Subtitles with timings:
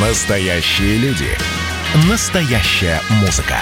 [0.00, 1.26] Настоящие люди.
[2.08, 3.56] Настоящая музыка.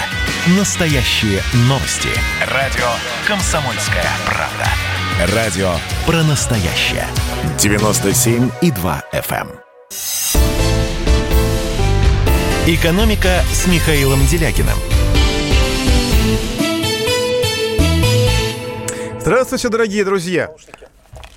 [0.59, 2.11] Настоящие новости.
[2.53, 2.85] Радио
[3.26, 5.34] «Комсомольская правда».
[5.34, 5.70] Радио
[6.04, 7.07] про настоящее.
[7.57, 9.48] 97,2 FM.
[9.48, 9.61] эм.
[12.66, 14.77] «Экономика» с Михаилом Делякиным.
[19.21, 20.50] Здравствуйте, дорогие друзья!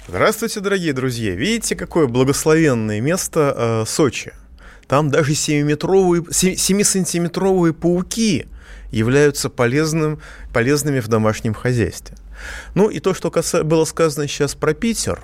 [0.10, 1.36] Здравствуйте, дорогие друзья!
[1.36, 4.34] Видите, какое благословенное место э, Сочи?
[4.90, 8.48] Там даже 7-метровые, 7-сантиметровые пауки
[8.92, 10.20] являются полезным,
[10.52, 12.18] полезными в домашнем хозяйстве.
[12.74, 13.32] Ну и то, что
[13.64, 15.22] было сказано сейчас про Питер,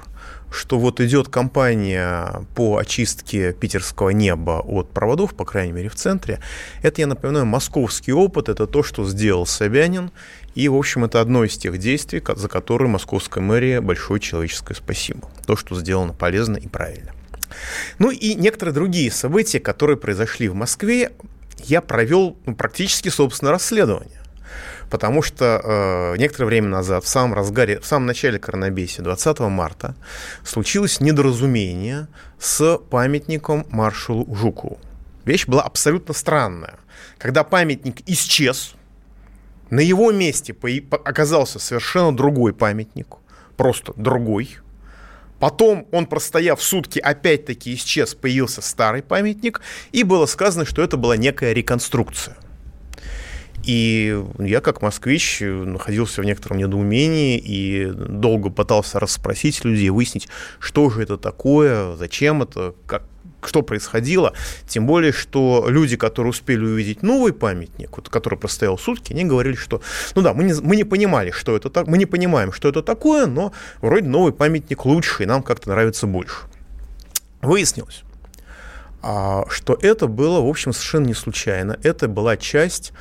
[0.51, 6.39] что вот идет кампания по очистке питерского неба от проводов, по крайней мере в центре,
[6.83, 10.11] это, я напоминаю, московский опыт, это то, что сделал Собянин,
[10.53, 15.27] и, в общем, это одно из тех действий, за которые московская мэрия большое человеческое спасибо.
[15.47, 17.13] То, что сделано полезно и правильно.
[17.99, 21.11] Ну и некоторые другие события, которые произошли в Москве,
[21.63, 24.21] я провел ну, практически, собственно, расследование.
[24.89, 29.95] Потому что э, некоторое время назад, в самом разгаре, в самом начале коронабесия, 20 марта,
[30.43, 32.07] случилось недоразумение
[32.39, 34.79] с памятником маршалу Жукову.
[35.25, 36.75] Вещь была абсолютно странная.
[37.17, 38.75] Когда памятник исчез,
[39.69, 40.55] на его месте
[41.03, 43.15] оказался совершенно другой памятник,
[43.57, 44.57] просто другой.
[45.39, 49.61] Потом он, простояв сутки, опять-таки исчез, появился старый памятник,
[49.91, 52.37] и было сказано, что это была некая реконструкция.
[53.65, 60.27] И я, как москвич, находился в некотором недоумении и долго пытался расспросить людей, выяснить,
[60.59, 63.03] что же это такое, зачем это, как,
[63.47, 64.33] что происходило.
[64.67, 69.55] Тем более, что люди, которые успели увидеть новый памятник, вот, который простоял сутки, они говорили,
[69.55, 69.81] что,
[70.15, 72.81] ну да, мы не, мы не понимали, что это так, мы не понимаем, что это
[72.81, 73.51] такое, но
[73.81, 76.37] вроде новый памятник лучше, и нам как-то нравится больше.
[77.41, 78.03] Выяснилось,
[79.01, 81.77] а, что это было, в общем, совершенно не случайно.
[81.83, 82.91] Это была часть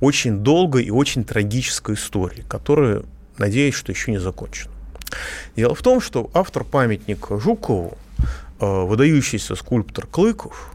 [0.00, 3.02] очень долгой и очень трагической истории, которая,
[3.36, 4.72] надеюсь, что еще не закончена.
[5.56, 7.98] Дело в том, что автор памятника Жукову,
[8.60, 10.74] выдающийся скульптор Клыков,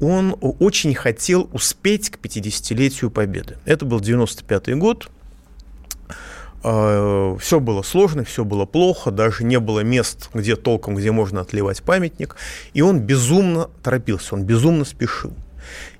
[0.00, 3.58] он очень хотел успеть к 50-летию Победы.
[3.64, 5.08] Это был 95 год.
[6.60, 11.82] Все было сложно, все было плохо, даже не было мест, где толком, где можно отливать
[11.82, 12.36] памятник.
[12.72, 15.32] И он безумно торопился, он безумно спешил.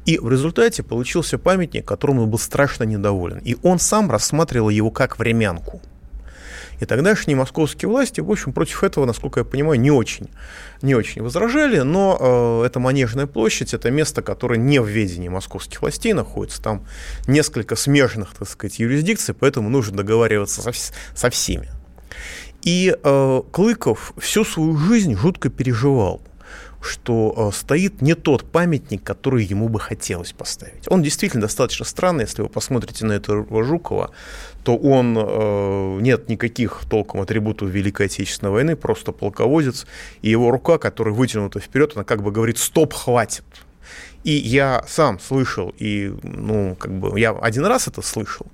[0.04, 3.38] И в результате получился памятник, которому он был страшно недоволен.
[3.38, 5.80] И он сам рассматривал его как времянку.
[6.82, 10.28] И тогдашние московские власти, в общем, против этого, насколько я понимаю, не очень,
[10.82, 12.18] не очень возражали, но
[12.64, 16.84] э, это Манежная площадь, это место, которое не в ведении московских властей находится, там
[17.28, 20.72] несколько смежных, так сказать, юрисдикций, поэтому нужно договариваться со,
[21.14, 21.70] со всеми.
[22.62, 26.20] И э, Клыков всю свою жизнь жутко переживал–
[26.82, 30.84] что э, стоит не тот памятник, который ему бы хотелось поставить.
[30.88, 34.10] Он действительно достаточно странный, если вы посмотрите на этого Жукова,
[34.64, 39.86] то он, э, нет никаких толком атрибутов Великой Отечественной войны, просто полководец,
[40.22, 43.44] и его рука, которая вытянута вперед, она как бы говорит «стоп, хватит».
[44.24, 48.46] И я сам слышал, и, ну, как бы, я один раз это слышал,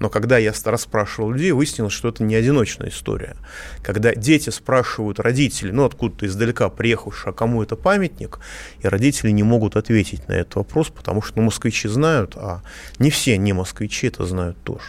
[0.00, 3.36] но когда я расспрашивал людей, выяснилось, что это не одиночная история.
[3.82, 8.40] Когда дети спрашивают родителей, ну, откуда-то издалека приехавшие, а кому это памятник,
[8.80, 12.62] и родители не могут ответить на этот вопрос, потому что ну, москвичи знают, а
[12.98, 14.86] не все не москвичи это знают тоже.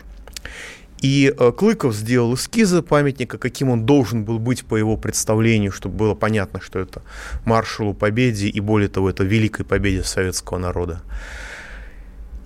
[1.04, 5.98] И э, Клыков сделал эскизы памятника, каким он должен был быть по его представлению, чтобы
[5.98, 7.02] было понятно, что это
[7.44, 11.02] маршалу победе и, более того, это великой победе советского народа.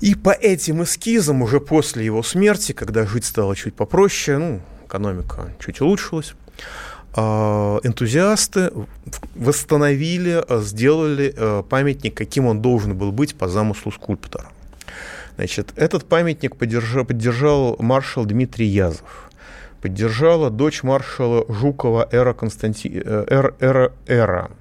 [0.01, 5.53] И по этим эскизам уже после его смерти, когда жить стало чуть попроще, ну, экономика
[5.63, 6.33] чуть улучшилась,
[7.15, 8.71] э, энтузиасты
[9.35, 14.49] восстановили, э, сделали памятник, каким он должен был быть по замыслу скульптора.
[15.37, 19.29] Значит, этот памятник поддержал, поддержал маршал Дмитрий Язов.
[19.81, 22.91] Поддержала дочь маршала Жукова Эра, Константи...
[23.05, 24.51] Э, Эра, Эра, Эра.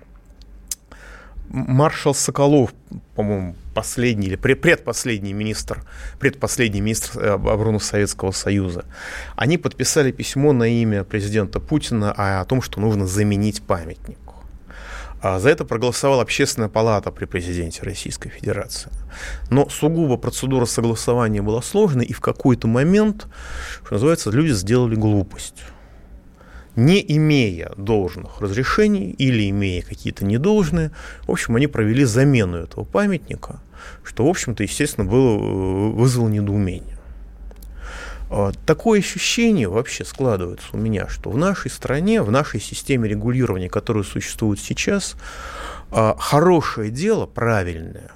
[1.48, 2.74] Маршал Соколов,
[3.14, 5.82] по-моему, последний или предпоследний министр,
[6.18, 8.84] предпоследний министр э, обороны Советского Союза,
[9.34, 14.18] они подписали письмо на имя президента Путина о том, что нужно заменить памятник.
[15.22, 18.90] А за это проголосовала Общественная палата при президенте Российской Федерации.
[19.50, 23.26] Но сугубо процедура согласования была сложной, и в какой-то момент,
[23.84, 25.64] что называется, люди сделали глупость.
[26.76, 30.90] Не имея должных разрешений или имея какие-то недолжные,
[31.22, 33.60] в общем, они провели замену этого памятника,
[34.04, 36.95] что, в общем-то, естественно, было, э, вызвало недоумение.
[38.28, 43.68] А, такое ощущение вообще складывается у меня, что в нашей стране, в нашей системе регулирования,
[43.68, 45.14] которая существует сейчас,
[45.90, 48.10] а, хорошее дело, правильное,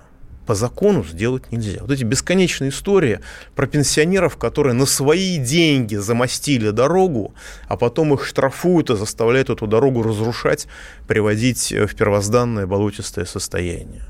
[0.46, 1.78] по закону сделать нельзя.
[1.82, 3.20] Вот эти бесконечные истории
[3.54, 7.34] про пенсионеров, которые на свои деньги замостили дорогу,
[7.68, 10.66] а потом их штрафуют и заставляют эту дорогу разрушать,
[11.06, 14.02] приводить в первозданное болотистое состояние.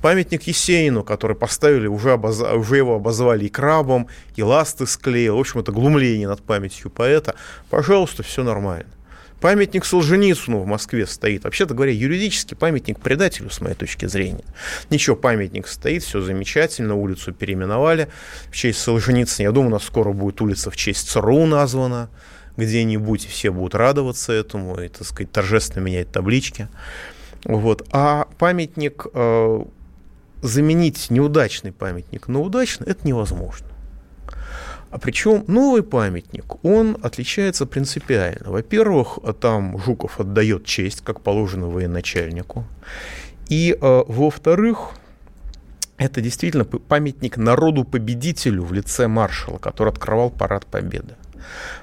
[0.00, 2.40] Памятник Есенину, который поставили, уже, обоз...
[2.40, 5.36] уже его обозвали и крабом, и ласты склеил.
[5.36, 7.34] В общем, это глумление над памятью поэта.
[7.70, 8.86] Пожалуйста, все нормально.
[9.40, 11.44] Памятник Солженицыну в Москве стоит.
[11.44, 14.44] Вообще-то говоря, юридически памятник предателю, с моей точки зрения.
[14.88, 18.08] Ничего, памятник стоит, все замечательно, улицу переименовали
[18.50, 19.44] в честь Солженицына.
[19.44, 22.08] Я думаю, у нас скоро будет улица в честь ЦРУ названа
[22.56, 26.68] где-нибудь, и все будут радоваться этому, и, так сказать, торжественно менять таблички.
[27.44, 27.86] Вот.
[27.92, 29.64] А памятник, э,
[30.42, 33.66] заменить неудачный памятник на удачный, это невозможно.
[34.90, 38.50] А причем новый памятник, он отличается принципиально.
[38.50, 42.64] Во-первых, там Жуков отдает честь, как положено военачальнику.
[43.48, 44.90] И, э, во-вторых,
[45.96, 51.14] это действительно памятник народу-победителю в лице маршала, который открывал парад победы.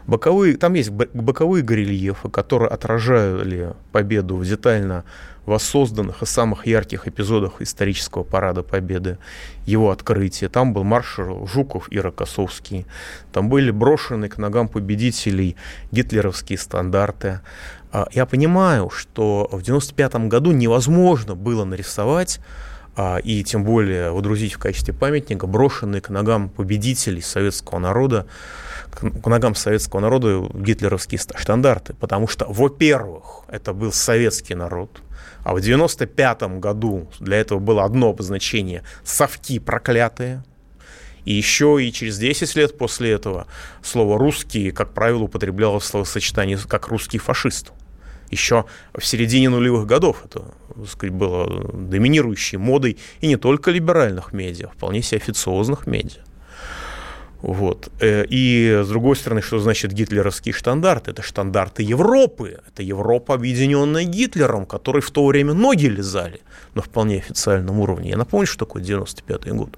[0.08, 5.04] Боковые, там есть боковые горельефы, которые отражали победу детально
[5.46, 9.18] воссозданных и самых ярких эпизодах исторического парада Победы,
[9.66, 10.50] его открытия.
[10.50, 12.86] Там был маршал Жуков и Рокоссовский.
[13.32, 15.56] Там были брошены к ногам победителей
[15.92, 17.42] гитлеровские стандарты.
[17.92, 22.40] А, я понимаю, что в 1995 году невозможно было нарисовать
[22.96, 28.28] а, и тем более водрузить в качестве памятника брошенные к ногам победителей советского народа
[28.92, 35.02] к ногам советского народа гитлеровские штандарты, потому что, во-первых, это был советский народ,
[35.44, 40.44] а в 95 году для этого было одно обозначение– совки проклятые,
[41.26, 43.48] и еще и через 10 лет после этого
[43.84, 47.72] слово «русский», как правило, употреблялось в словосочетании как «русский фашист».
[48.32, 48.66] Еще
[48.96, 50.46] в середине нулевых годов это
[50.88, 56.22] сказать, было доминирующей модой и не только либеральных медиа, вполне себе официозных медиа.
[57.42, 57.90] Вот.
[58.00, 61.08] Э, и с другой стороны, что значит гитлеровский штандарт?
[61.08, 62.60] Это штандарты Европы.
[62.68, 66.42] Это Европа, объединенная Гитлером, который в то время ноги лизали
[66.76, 68.12] на вполне официальном уровне.
[68.12, 69.70] Я напомню, что такое 95 год.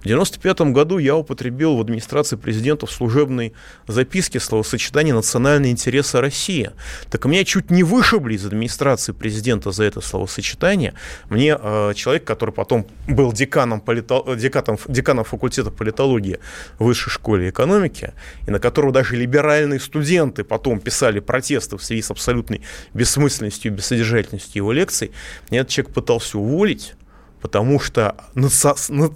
[0.00, 3.52] В 95 году я употребил в администрации президента в служебной
[3.86, 6.70] записке словосочетание «национальные интересы России».
[7.10, 10.94] Так меня чуть не вышибли из администрации президента за это словосочетание.
[11.28, 14.24] Мне э, человек, который потом был деканом, полито...
[14.36, 16.38] деканом, деканом факультета политологии
[16.78, 18.14] высшей школе экономики,
[18.46, 22.62] и на которого даже либеральные студенты потом писали протесты в связи с абсолютной
[22.94, 25.12] бессмысленностью и бессодержательностью его лекций,
[25.50, 26.94] этот человек пытался уволить,
[27.40, 28.16] потому что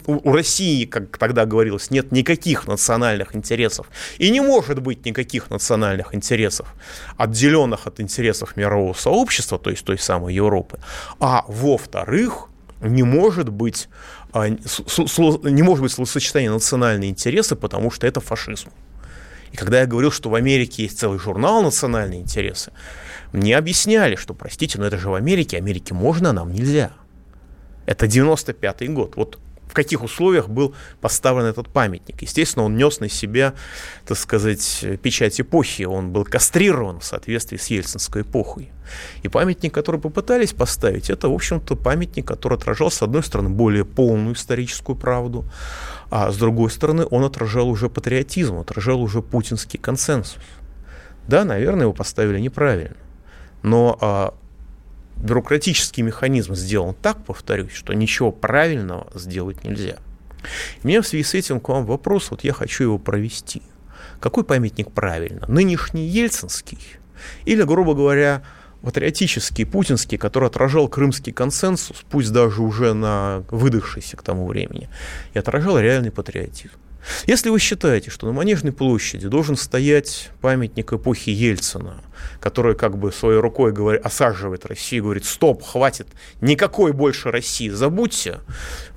[0.07, 3.87] у России, как тогда говорилось, нет никаких национальных интересов.
[4.19, 6.75] И не может быть никаких национальных интересов,
[7.17, 10.79] отделенных от интересов мирового сообщества, то есть той самой Европы.
[11.21, 12.49] А во-вторых,
[12.81, 13.89] не может быть
[14.35, 18.71] не может быть словосочетание национальные интересы, потому что это фашизм.
[19.53, 22.73] И когда я говорил, что в Америке есть целый журнал «Национальные интересы»,
[23.33, 26.91] мне объясняли, что, простите, но это же в Америке, Америке можно, а нам нельзя.
[27.87, 29.17] Это 95-й год.
[29.17, 32.23] Вот в каких условиях был поставлен этот памятник.
[32.23, 33.55] Естественно, он нес на себя,
[34.07, 38.71] так сказать, печать эпохи, он был кастрирован в соответствии с ельцинской эпохой.
[39.23, 43.85] И памятник, который попытались поставить, это, в общем-то, памятник, который отражал, с одной стороны, более
[43.85, 45.45] полную историческую правду,
[46.11, 50.39] а с другой стороны, он отражал уже патриотизм, отражал уже путинский консенсус.
[51.27, 52.97] Да, наверное, его поставили неправильно.
[53.63, 54.35] Но а,
[55.17, 59.97] бюрократический механизм сделан так, повторюсь, что ничего правильного сделать нельзя.
[60.83, 63.63] У меня в связи с этим к вам вопрос, вот я хочу его провести.
[64.21, 65.47] Какой памятник правильно?
[65.49, 66.79] Нынешний ельцинский
[67.45, 68.43] или, грубо говоря,
[68.83, 74.89] патриотический, путинский, который отражал крымский консенсус, пусть даже уже на выдохшийся к тому времени,
[75.33, 76.75] и отражал реальный патриотизм.
[77.27, 82.03] Если вы считаете, что на Манежной площади должен стоять памятник эпохи Ельцина,
[82.41, 86.09] который как бы своей рукой говорит, осаживает Россию, говорит, стоп, хватит,
[86.41, 88.41] никакой больше России, забудьте,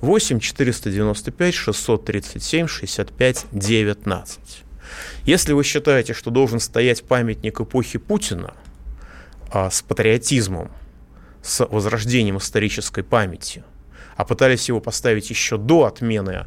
[0.00, 4.40] 8 495 637 65 19.
[5.24, 8.54] Если вы считаете, что должен стоять памятник эпохи Путина
[9.50, 10.70] а, с патриотизмом,
[11.42, 13.64] с возрождением исторической памяти–
[14.18, 16.46] а пытались его поставить еще до отмены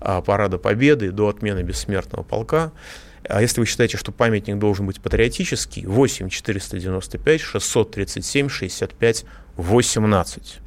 [0.00, 2.70] а, Парада Победы, до отмены Бессмертного полка.
[3.28, 9.24] А если вы считаете, что памятник должен быть патриотический, 8 495 637 65
[9.56, 10.60] 18.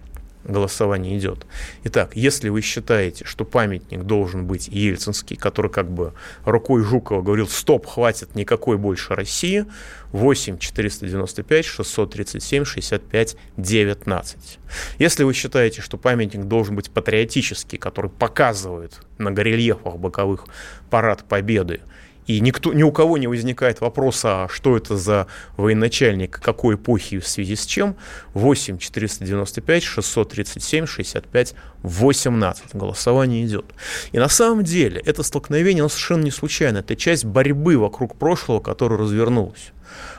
[0.44, 1.46] Голосование идет.
[1.84, 6.14] Итак, если вы считаете, что памятник должен быть ельцинский, который как бы
[6.46, 9.66] рукой Жукова говорил, стоп, хватит никакой больше России,
[10.12, 14.60] 8 495 637 65 19.
[14.98, 20.46] Если вы считаете, что памятник должен быть патриотический, который показывает на горельефах боковых
[20.90, 21.82] парад Победы,
[22.28, 27.20] и никто, ни у кого не возникает вопроса, а что это за военачальник, какой эпохи
[27.20, 27.96] в связи с чем.
[28.34, 32.76] 8 495 637 65 18.
[32.76, 33.66] Голосование идет.
[34.12, 36.80] И на самом деле это столкновение оно совершенно не случайно.
[36.80, 39.72] Это часть борьбы вокруг прошлого, которая развернулась.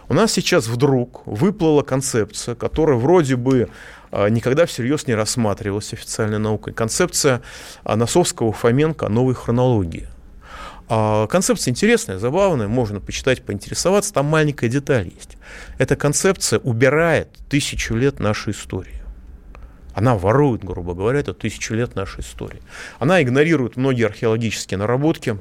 [0.08, 3.70] У нас сейчас вдруг выплыла концепция, которая вроде бы
[4.10, 6.74] а, никогда всерьез не рассматривалась официальной наукой.
[6.74, 7.40] Концепция
[7.84, 10.08] а, Носовского, Фоменко о новой хронологии.
[10.88, 14.12] А, концепция интересная, забавная, можно почитать, поинтересоваться.
[14.12, 15.36] Там маленькая деталь есть.
[15.78, 19.02] Эта концепция убирает тысячу лет нашей истории.
[19.94, 22.62] Она ворует, грубо говоря, это тысячу лет нашей истории.
[22.98, 25.38] Она игнорирует многие археологические наработки,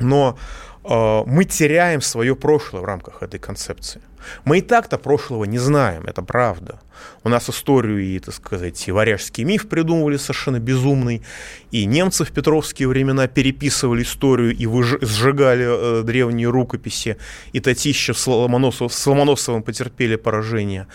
[0.00, 0.36] но
[0.84, 4.00] э, мы теряем свое прошлое в рамках этой концепции.
[4.44, 6.80] Мы и так-то прошлого не знаем, это правда.
[7.24, 11.22] У нас историю и, так сказать, и варяжский миф придумывали совершенно безумный,
[11.70, 14.98] и немцы в петровские времена переписывали историю и выж...
[15.00, 17.16] сжигали э, древние рукописи,
[17.52, 20.86] и Татищев с, Ломоносов, с Ломоносовым потерпели поражение.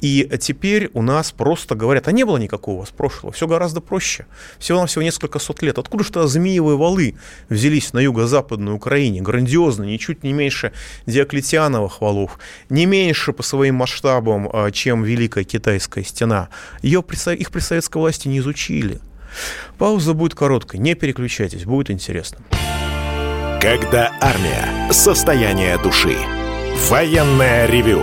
[0.00, 3.80] И теперь у нас просто говорят, а не было никакого у вас прошлого, все гораздо
[3.80, 4.26] проще.
[4.58, 5.78] Всего-навсего несколько сот лет.
[5.78, 7.14] Откуда что Змеевые валы
[7.48, 9.22] взялись на юго-западной Украине?
[9.22, 10.72] Грандиозно, ничуть не меньше
[11.06, 12.38] Диоклетиановых валов
[12.74, 16.48] не меньше по своим масштабам, а, чем Великая Китайская стена.
[16.82, 17.04] Ее,
[17.38, 19.00] их при советской власти не изучили.
[19.78, 22.38] Пауза будет короткой, не переключайтесь, будет интересно.
[23.60, 24.92] Когда армия.
[24.92, 26.16] Состояние души.
[26.88, 28.02] Военное ревю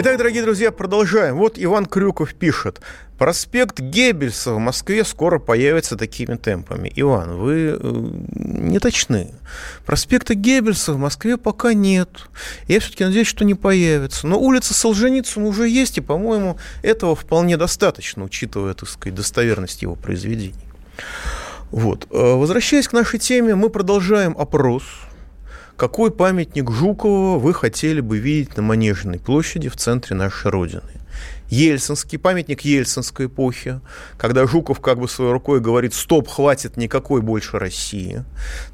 [0.00, 1.38] Итак, дорогие друзья, продолжаем.
[1.38, 2.80] Вот Иван Крюков пишет.
[3.18, 6.92] Проспект Геббельса в Москве скоро появится такими темпами.
[6.94, 9.34] Иван, вы э, не точны.
[9.84, 12.10] Проспекта Геббельса в Москве пока нет.
[12.68, 14.28] Я все-таки надеюсь, что не появится.
[14.28, 19.96] Но улица Солженицына уже есть, и, по-моему, этого вполне достаточно, учитывая, так сказать, достоверность его
[19.96, 20.54] произведений.
[21.72, 22.06] Вот.
[22.12, 24.84] Э, возвращаясь к нашей теме, мы продолжаем опрос–
[25.78, 30.82] какой памятник Жукова вы хотели бы видеть на Манежной площади в центре нашей Родины?
[31.50, 33.80] Ельцинский, памятник ельцинской эпохи,
[34.18, 38.24] когда Жуков как бы своей рукой говорит, стоп, хватит никакой больше России.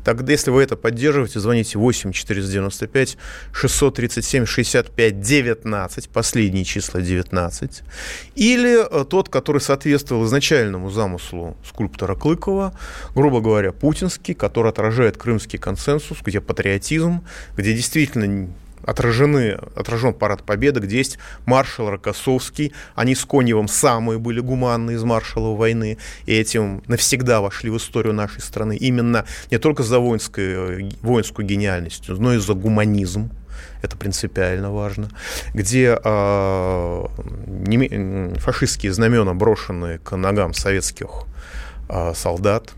[0.05, 3.17] Тогда, если вы это поддерживаете, звоните 8 495
[3.53, 7.83] 637 65 19, последние числа 19.
[8.35, 12.77] Или э, тот, который соответствовал изначальному замыслу скульптора Клыкова,
[13.15, 17.25] грубо говоря, путинский, который отражает крымский консенсус, где патриотизм,
[17.57, 18.49] где действительно
[18.87, 22.73] отражены, отражен парад Победы, где есть маршал Рокоссовский.
[22.95, 28.15] Они с Коневым самые были гуманные из маршалов войны, и этим навсегда вошли в историю
[28.15, 28.77] нашей страны.
[28.77, 33.31] Именно не только за воинской, воинскую гениальность, но и за гуманизм.
[33.83, 35.11] Это принципиально важно.
[35.53, 37.07] Где э,
[37.47, 41.25] не, фашистские знамена, брошенные к ногам советских
[41.89, 42.73] э, солдат,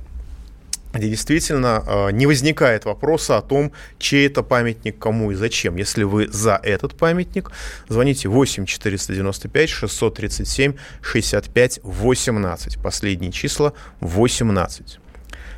[0.96, 5.76] где действительно э, не возникает вопроса о том, чей это памятник, кому и зачем.
[5.76, 7.50] Если вы за этот памятник,
[7.88, 12.82] звоните 8 495 637 65 18.
[12.82, 14.98] Последние числа 18.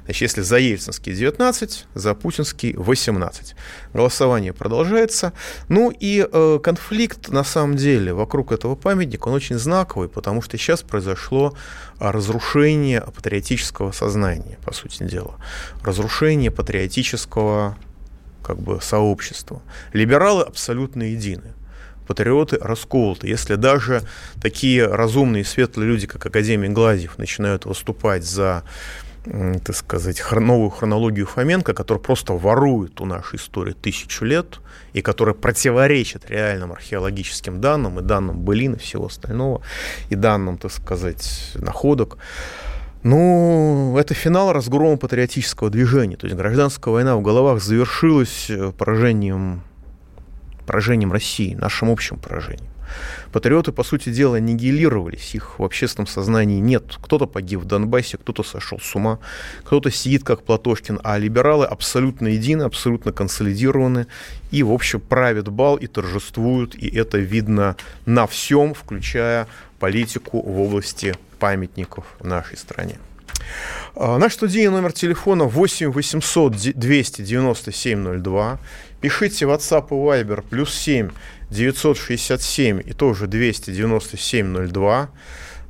[0.09, 3.55] Значит, если за Ельцинский 19, за Путинский 18.
[3.93, 5.35] Голосование продолжается.
[5.69, 10.57] Ну и э, конфликт, на самом деле, вокруг этого памятника, он очень знаковый, потому что
[10.57, 11.55] сейчас произошло
[11.99, 15.35] разрушение патриотического сознания, по сути дела.
[15.85, 17.77] Разрушение патриотического
[18.43, 19.61] как бы, сообщества.
[19.93, 21.53] Либералы абсолютно едины
[22.07, 23.29] патриоты расколоты.
[23.29, 24.03] Если даже
[24.41, 28.65] такие разумные светлые люди, как Академик Глазьев, начинают выступать за
[29.65, 34.61] так сказать, новую хронологию Фоменко, которая просто ворует у нашей истории тысячу лет
[34.93, 39.61] и которая противоречит реальным археологическим данным и данным былин и всего остального,
[40.09, 42.19] и данным, так сказать, находок.
[43.03, 46.17] Ну, это финал разгрома патриотического движения.
[46.17, 49.63] То есть гражданская война в головах завершилась э, поражением,
[50.67, 52.71] поражением России, нашим общим поражением.
[53.33, 56.97] Патриоты, по сути дела, аннигилировались, их в общественном сознании нет.
[57.03, 59.19] Кто-то погиб в Донбассе, кто-то сошел с ума,
[59.65, 64.07] кто-то сидит как Платошкин, а либералы абсолютно едины, абсолютно консолидированы
[64.51, 67.77] и, в общем, правят бал и торжествуют, и это видно
[68.07, 69.47] на всем, включая
[69.79, 72.99] политику в области памятников в нашей стране.
[73.95, 78.59] А, наш студийный номер телефона 8 800 297 02.
[79.01, 81.11] Пишите WhatsApp и Viber плюс 7
[81.51, 85.11] 967 и тоже 297 02.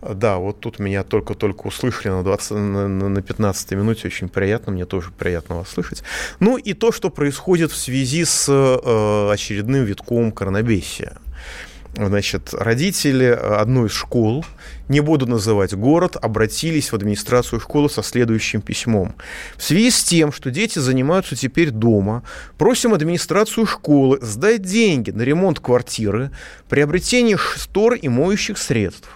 [0.01, 4.85] Да, вот тут меня только-только услышали на, 20, на, на 15 минуте, очень приятно, мне
[4.85, 6.05] тоже приятно вас слышать.
[6.39, 11.17] Ну и то, что происходит в связи с э, очередным витком коронабесия.
[11.97, 14.45] Значит, родители одной из школ,
[14.89, 19.15] не буду называть город, обратились в администрацию школы со следующим письмом.
[19.57, 22.23] В связи с тем, что дети занимаются теперь дома,
[22.57, 26.31] просим администрацию школы сдать деньги на ремонт квартиры,
[26.69, 29.09] приобретение штор и моющих средств.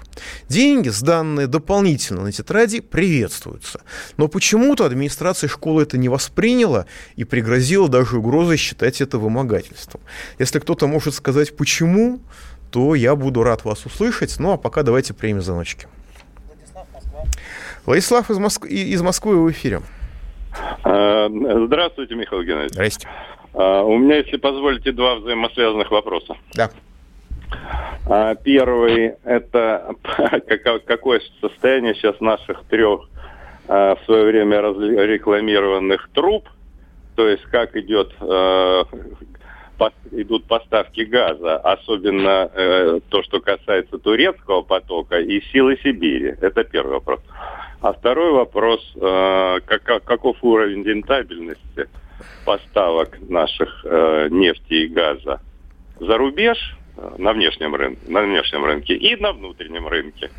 [0.48, 3.80] Деньги, сданные дополнительно на тетради, приветствуются.
[4.16, 6.86] Но почему-то администрация школы это не восприняла
[7.16, 10.02] и пригрозила даже угрозой считать это вымогательством.
[10.38, 12.20] Если кто-то может сказать почему,
[12.72, 14.36] то я буду рад вас услышать.
[14.38, 15.86] Ну, а пока давайте примем звоночки.
[16.48, 17.24] Владислав, Москва.
[17.84, 18.66] Владислав из, Моск...
[18.66, 19.82] из Москвы в эфире.
[20.82, 21.28] А,
[21.66, 22.72] здравствуйте, Михаил Геннадьевич.
[22.72, 23.08] Здрасте.
[23.52, 26.34] А, у меня, если позволите, два взаимосвязанных вопроса.
[26.54, 26.70] Да.
[28.08, 29.94] А, первый– это
[30.86, 33.08] какое состояние сейчас наших трех
[33.68, 36.48] в свое время рекламированных труб,
[37.14, 38.12] то есть как идет
[40.10, 46.34] идут поставки газа, особенно э, то, что касается турецкого потока и силы Сибири.
[46.40, 47.20] Это первый вопрос.
[47.80, 51.88] А второй вопрос, э, как, каков уровень рентабельности
[52.44, 55.40] поставок наших э, нефти и газа
[55.98, 56.58] за рубеж
[56.96, 60.30] э, на внешнем рынке, на внешнем рынке и на внутреннем рынке?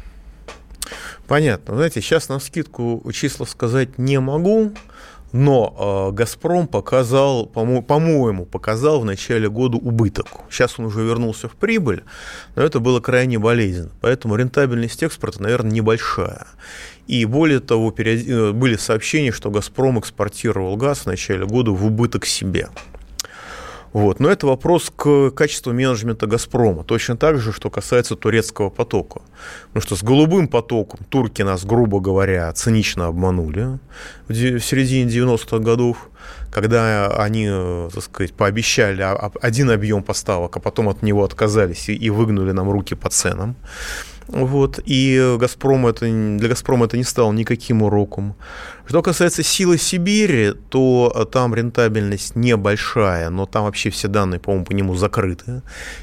[1.27, 1.75] Понятно.
[1.75, 4.71] Знаете, сейчас на скидку числа сказать не могу.
[5.33, 10.27] Но э, «Газпром» показал, по-моему, показал в начале года убыток.
[10.49, 12.03] Сейчас он уже вернулся в прибыль,
[12.55, 13.91] но это было крайне болезненно.
[13.99, 16.45] Поэтому рентабельность экспорта, наверное, небольшая.
[17.07, 22.27] И более того, э, были сообщения, что «Газпром» экспортировал газ в начале года в убыток
[22.27, 22.69] себе.
[23.93, 24.19] Вот.
[24.19, 26.84] Но это вопрос к качеству менеджмента «Газпрома».
[26.84, 29.21] Точно так же, что касается турецкого потока.
[29.67, 33.79] Потому что с голубым потоком турки нас, грубо говоря, цинично обманули
[34.27, 36.10] в середине 90-х годов,
[36.51, 37.49] когда они,
[37.93, 39.06] так сказать, пообещали
[39.41, 43.56] один объем поставок, а потом от него отказались и выгнули нам руки по ценам.
[44.27, 48.36] Вот, и Газпром это, для «Газпрома» это не стало никаким уроком.
[48.86, 54.71] Что касается силы Сибири, то там рентабельность небольшая, но там вообще все данные, по-моему, по
[54.71, 55.62] нему закрыты.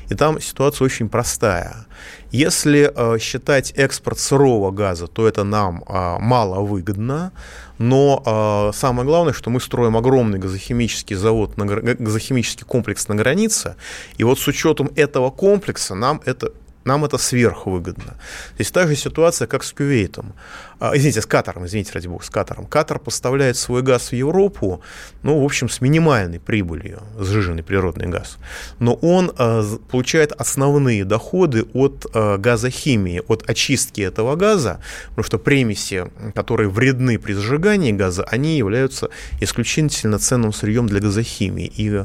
[0.08, 1.86] И там ситуация очень простая.
[2.30, 7.32] Если э, считать экспорт сырого газа, то это нам э, мало выгодно,
[7.78, 13.76] но э, самое главное, что мы строим огромный газохимический завод, на, газохимический комплекс на границе,
[14.16, 16.52] и вот с учетом этого комплекса нам это
[16.84, 18.16] нам это сверхвыгодно.
[18.54, 20.32] Здесь та же ситуация, как с Кувейтом.
[20.78, 22.64] А, извините, с Катаром, извините, ради бога, с Катаром.
[22.64, 24.80] Катар поставляет свой газ в Европу,
[25.22, 28.38] ну, в общем, с минимальной прибылью, сжиженный природный газ.
[28.78, 35.38] Но он а, получает основные доходы от а, газохимии, от очистки этого газа, потому что
[35.38, 41.70] примеси, которые вредны при сжигании газа, они являются исключительно ценным сырьем для газохимии.
[41.76, 42.04] И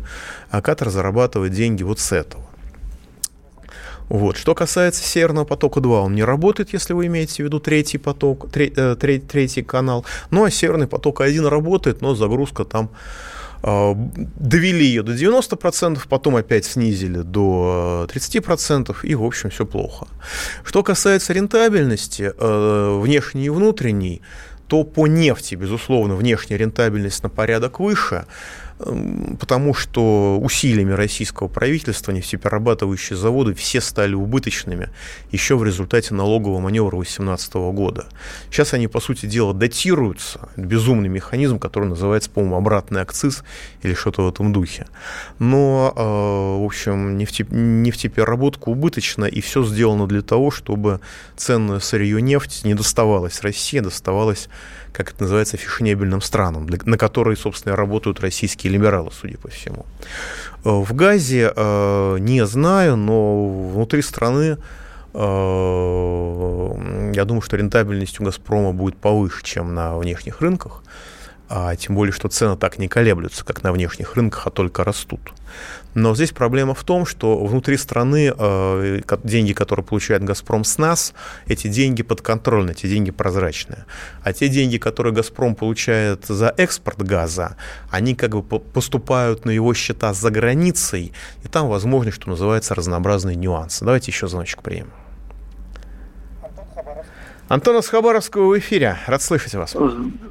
[0.52, 2.44] а, Катар зарабатывает деньги вот с этого.
[4.10, 4.38] Вот.
[4.38, 8.74] Что касается Северного потока-2, он не работает, если вы имеете в виду третий поток, треть,
[8.78, 10.06] э, третий канал.
[10.32, 12.92] Ну а Северный поток-1 работает, но загрузка там
[13.64, 13.94] э,
[14.36, 20.08] довели ее до 90%, потом опять снизили до 30%, и, в общем, все плохо.
[20.64, 24.22] Что касается рентабельности, э, внешней и внутренней,
[24.68, 28.26] то по нефти, безусловно, внешняя рентабельность на порядок выше,
[28.78, 34.90] потому что усилиями российского правительства нефтеперерабатывающие заводы все стали убыточными
[35.32, 38.06] еще в результате налогового маневра 2018 года.
[38.52, 40.50] Сейчас они, по сути дела, датируются.
[40.58, 43.44] Это безумный механизм, который называется, по-моему, обратный акциз
[43.82, 44.88] или что-то в этом духе.
[45.40, 51.00] Но, э, в общем, нефте, нефтепереработка убыточна, и все сделано для того, чтобы
[51.38, 54.50] ценное сырье нефть не доставалось России, а доставалось
[54.96, 59.86] как это называется, фешенебельным странам, на которые, собственно, работают российские либералы, судя по всему.
[60.64, 64.58] Э, в Газе э, не знаю, но внутри страны
[65.14, 66.72] э,
[67.16, 70.84] я думаю, что рентабельность у «Газпрома» будет повыше, чем на внешних рынках
[71.50, 75.22] а тем более, что цены так не колеблются, как на внешних рынках, а только растут.
[75.94, 81.14] Но здесь проблема в том, что внутри страны э, деньги, которые получает «Газпром» с нас,
[81.48, 83.86] эти деньги подконтрольны, эти деньги прозрачные.
[84.22, 87.56] А те деньги, которые «Газпром» получает за экспорт газа,
[87.90, 93.38] они как бы поступают на его счета за границей, и там возможны, что называется, разнообразные
[93.38, 93.86] нюансы.
[93.86, 94.92] Давайте еще звоночек примем.
[97.48, 98.96] Антон из Хабаровского в эфире.
[99.06, 99.78] Рад слышать вас.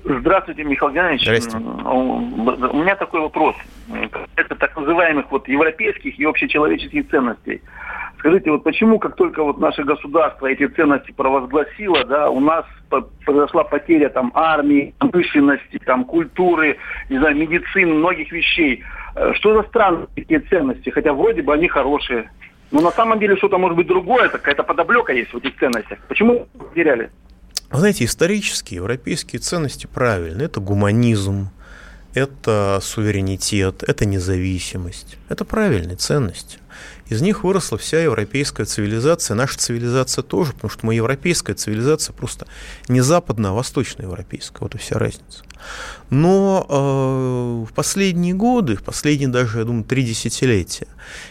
[0.04, 1.22] Здравствуйте, Михаил Геннадьевич.
[1.22, 1.66] Здравствуйте.
[1.66, 3.54] У меня такой вопрос.
[4.34, 7.62] Это так называемых вот европейских и общечеловеческих ценностей.
[8.18, 12.64] Скажите, вот почему, как только вот наше государство эти ценности провозгласило, да, у нас
[13.24, 16.78] произошла потеря там армии, промышленности, там культуры,
[17.10, 18.82] не знаю, медицины, многих вещей.
[19.14, 20.88] Э, что за странные такие ценности?
[20.90, 22.30] Хотя вроде бы они хорошие.
[22.74, 26.00] Но на самом деле что-то может быть другое, какая-то подоблека есть в этих ценностях.
[26.08, 27.08] Почему потеряли?
[27.70, 30.46] Вы знаете, исторические европейские ценности правильные.
[30.46, 31.50] Это гуманизм,
[32.14, 35.18] это суверенитет, это независимость.
[35.28, 36.58] Это правильные ценности.
[37.08, 42.46] Из них выросла вся европейская цивилизация, наша цивилизация тоже, потому что мы европейская цивилизация, просто
[42.88, 44.60] не западная, а восточноевропейская.
[44.60, 45.44] Вот и вся разница.
[46.08, 50.88] Но э, в последние годы, в последние даже, я думаю, три десятилетия,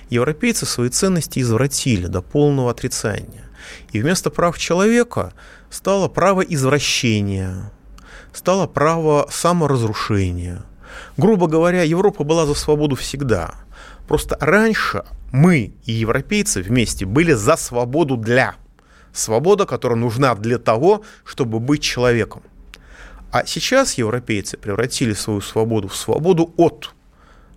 [0.09, 3.49] европейцы свои ценности извратили до полного отрицания.
[3.91, 5.33] И вместо прав человека
[5.71, 7.71] стало право извращения,
[8.31, 10.63] стало право саморазрушения.
[11.17, 13.55] Грубо говоря, Европа была за свободу всегда.
[14.07, 18.55] Просто раньше мы и европейцы вместе были за свободу для.
[19.11, 22.43] Свобода, которая нужна для того, чтобы быть человеком.
[23.31, 26.93] А сейчас европейцы превратили свою свободу в свободу от.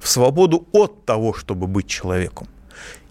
[0.01, 2.47] В свободу от того, чтобы быть человеком.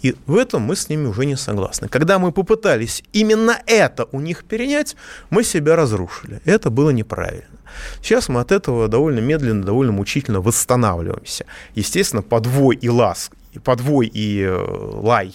[0.06, 1.88] И в этом мы с ними уже не согласны.
[1.88, 4.96] Когда мы попытались именно это у них перенять,
[5.32, 6.41] мы себя разрушили.
[6.46, 7.58] Это было неправильно.
[8.04, 11.48] Сейчас мы от этого довольно медленно, довольно мучительно восстанавливаемся.
[11.74, 15.34] Естественно, подвой и ласк, подвой и э, лай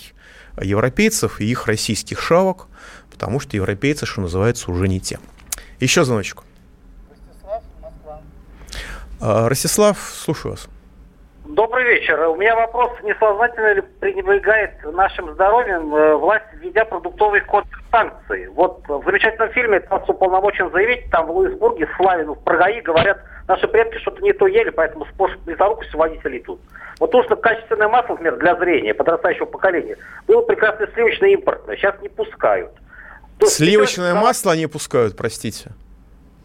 [0.62, 2.68] европейцев и их российских шавок,
[3.11, 5.18] потому что европейцы, что называется, уже не те.
[5.80, 6.44] Еще звоночку.
[7.11, 8.20] Ростислав, Москва.
[9.18, 10.68] А, Ростислав, слушаю вас.
[11.54, 12.20] Добрый вечер.
[12.28, 18.46] У меня вопрос, несознательно ли пренебрегает нашим здоровьем э, власть, введя продуктовый код санкций?
[18.50, 23.66] Вот в замечательном фильме «Тасс уполномочен заявить», там в Луисбурге, Славину, в Прагаи говорят, наши
[23.66, 26.60] предки что-то не то ели, поэтому способ близорукости водителей тут.
[27.00, 29.96] Вот нужно качественное масло, например, для зрения подрастающего поколения.
[30.28, 32.70] Было прекрасное сливочное импортное, сейчас не пускают.
[33.42, 35.70] Сливочное масло они пускают, простите?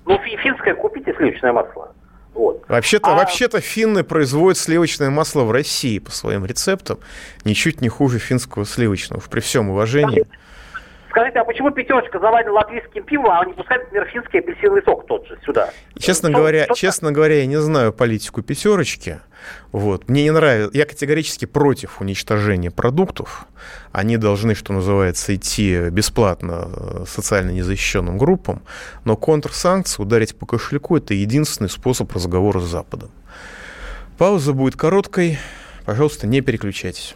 [0.06, 1.94] Ну, финское купите сливочное масло.
[2.36, 2.63] Вот.
[2.67, 3.15] Вообще-то, а...
[3.15, 7.00] вообще-то финны производят сливочное масло в России по своим рецептам,
[7.45, 10.28] ничуть не хуже финского сливочного, при всем уважении.
[11.15, 15.25] Скажите, а почему пятерочка завалена латвийским пивом, а не пускают, например, финский апельсиновый сок тот
[15.25, 15.69] же сюда?
[15.97, 19.21] Честно, что, говоря, что честно говоря, я не знаю политику пятерочки.
[19.71, 20.10] Вот.
[20.10, 23.47] Мне не нравится, я категорически против уничтожения продуктов.
[23.93, 28.62] Они должны, что называется, идти бесплатно э, социально незащищенным группам.
[29.06, 33.10] Но контрсанкции, ударить по кошельку, это единственный способ разговора с Западом.
[34.17, 35.39] Пауза будет короткой.
[35.86, 37.15] Пожалуйста, не переключайтесь.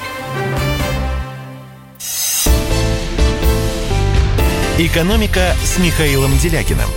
[4.77, 6.89] «Экономика» с Михаилом Делякиным.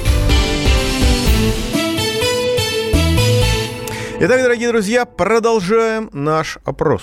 [4.20, 7.02] Итак, дорогие друзья, продолжаем наш опрос.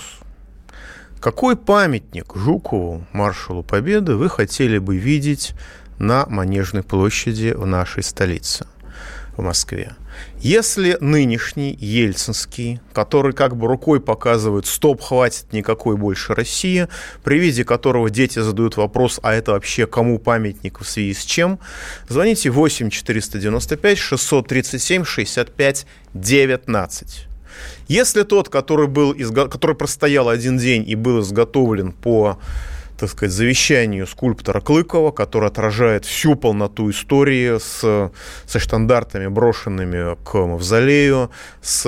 [1.20, 5.52] Какой памятник Жукову, маршалу Победы, вы хотели бы видеть
[6.00, 8.66] на Манежной площади в нашей столице?
[9.36, 9.94] В Москве.
[10.40, 16.88] Если нынешний Ельцинский, который как бы рукой показывает, стоп, хватит никакой больше России,
[17.22, 21.58] при виде которого дети задают вопрос, а это вообще кому памятник в связи с чем,
[22.08, 27.26] звоните 8 495 637 65 19.
[27.88, 29.14] Если тот, который, был,
[29.48, 32.38] который простоял один день и был изготовлен по
[33.02, 38.12] так сказать, завещанию скульптора Клыкова, который отражает всю полноту истории с,
[38.46, 41.84] со штандартами, брошенными к мавзолею, с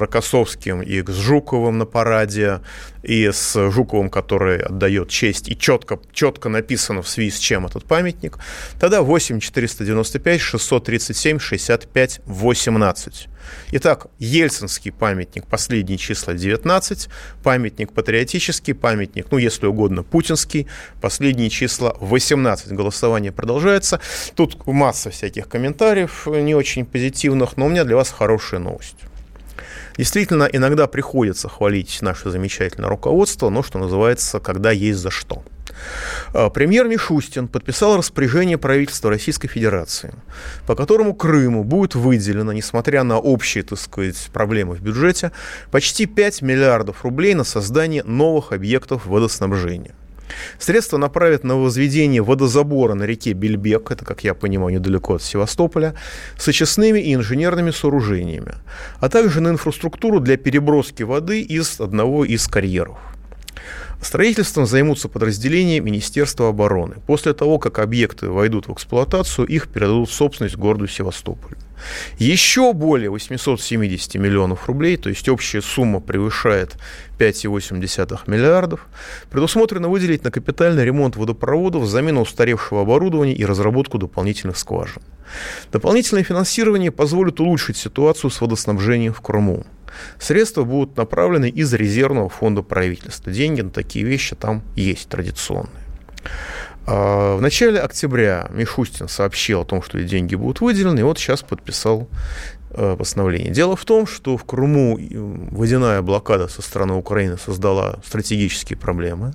[0.00, 2.60] Рокоссовским и с Жуковым на параде,
[3.02, 7.84] и с Жуковым, который отдает честь, и четко, четко написано в связи с чем этот
[7.84, 8.38] памятник,
[8.80, 13.28] тогда 8 495 637 65 18.
[13.72, 17.08] Итак, Ельцинский памятник, последние числа 19,
[17.42, 20.53] памятник патриотический, памятник, ну, если угодно, путинский,
[21.00, 22.72] последние числа 18.
[22.72, 24.00] Голосование продолжается.
[24.34, 28.96] Тут масса всяких комментариев не очень позитивных, но у меня для вас хорошая новость.
[29.96, 35.44] Действительно, иногда приходится хвалить наше замечательное руководство, но, что называется, когда есть за что.
[36.32, 40.14] А, премьер Мишустин подписал распоряжение правительства Российской Федерации,
[40.66, 45.32] по которому Крыму будет выделено, несмотря на общие, так сказать, проблемы в бюджете,
[45.70, 49.94] почти 5 миллиардов рублей на создание новых объектов водоснабжения.
[50.58, 55.94] Средства направят на возведение водозабора на реке Бельбек, это, как я понимаю, недалеко от Севастополя,
[56.36, 58.54] с очистными и инженерными сооружениями,
[59.00, 62.98] а также на инфраструктуру для переброски воды из одного из карьеров.
[64.02, 66.96] Строительством займутся подразделения Министерства обороны.
[67.06, 71.56] После того, как объекты войдут в эксплуатацию, их передадут в собственность городу Севастополь.
[72.18, 76.76] Еще более 870 миллионов рублей, то есть общая сумма превышает
[77.18, 78.86] 5,8 миллиардов,
[79.30, 85.02] предусмотрено выделить на капитальный ремонт водопроводов, замену устаревшего оборудования и разработку дополнительных скважин.
[85.72, 89.64] Дополнительное финансирование позволит улучшить ситуацию с водоснабжением в Крыму.
[90.18, 93.32] Средства будут направлены из резервного фонда правительства.
[93.32, 95.84] Деньги на такие вещи там есть традиционные.
[96.86, 101.42] А, в начале октября Мишустин сообщил о том, что деньги будут выделены, и вот сейчас
[101.42, 102.08] подписал
[102.76, 103.50] Э, постановления.
[103.50, 104.98] Дело в том, что в Крыму
[105.52, 109.32] водяная блокада со стороны Украины создала стратегические проблемы.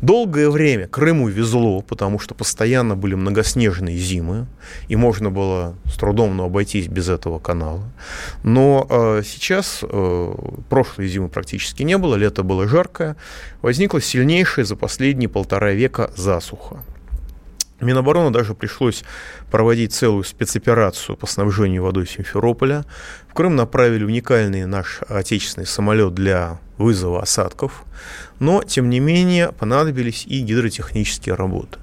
[0.00, 4.46] Долгое время Крыму везло, потому что постоянно были многоснежные зимы,
[4.86, 7.82] и можно было с трудом но обойтись без этого канала.
[8.44, 10.34] Но э, сейчас, э,
[10.68, 13.16] прошлой зимы практически не было, лето было жаркое,
[13.60, 16.84] возникла сильнейшая за последние полтора века засуха.
[17.80, 19.04] Минобороны даже пришлось
[19.50, 22.84] проводить целую спецоперацию по снабжению водой Симферополя.
[23.28, 27.84] В Крым направили уникальный наш отечественный самолет для вызова осадков,
[28.40, 31.78] но, тем не менее, понадобились и гидротехнические работы.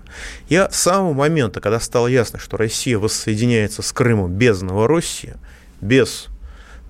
[0.49, 5.35] Я с самого момента, когда стало ясно, что Россия воссоединяется с Крымом без Новороссии,
[5.81, 6.27] без